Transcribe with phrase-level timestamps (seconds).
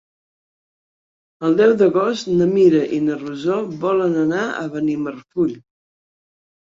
[1.49, 5.55] El deu d'agost na Mira i na Rosó volen anar a Benimarfull.